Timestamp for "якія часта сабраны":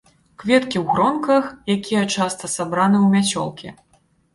1.77-2.97